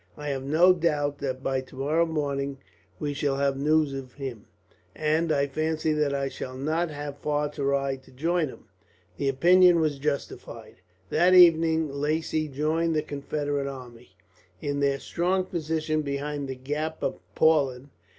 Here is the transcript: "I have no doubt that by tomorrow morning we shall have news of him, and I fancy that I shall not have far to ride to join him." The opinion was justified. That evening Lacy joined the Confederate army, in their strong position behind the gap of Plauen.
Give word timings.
"I 0.17 0.29
have 0.29 0.41
no 0.43 0.73
doubt 0.73 1.19
that 1.19 1.43
by 1.43 1.61
tomorrow 1.61 2.07
morning 2.07 2.57
we 2.99 3.13
shall 3.13 3.35
have 3.35 3.55
news 3.55 3.93
of 3.93 4.13
him, 4.13 4.47
and 4.95 5.31
I 5.31 5.45
fancy 5.45 5.93
that 5.93 6.11
I 6.11 6.27
shall 6.27 6.57
not 6.57 6.89
have 6.89 7.19
far 7.19 7.49
to 7.49 7.63
ride 7.63 8.01
to 8.05 8.11
join 8.11 8.47
him." 8.47 8.63
The 9.17 9.29
opinion 9.29 9.79
was 9.79 9.99
justified. 9.99 10.77
That 11.11 11.35
evening 11.35 11.91
Lacy 11.93 12.47
joined 12.47 12.95
the 12.95 13.03
Confederate 13.03 13.67
army, 13.67 14.15
in 14.59 14.79
their 14.79 14.97
strong 14.99 15.45
position 15.45 16.01
behind 16.01 16.47
the 16.47 16.55
gap 16.55 17.03
of 17.03 17.19
Plauen. 17.35 17.91